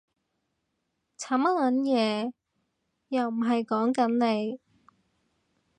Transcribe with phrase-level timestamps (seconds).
[1.19, 2.33] 慘乜撚嘢？，
[3.09, 4.59] 又唔係溝緊你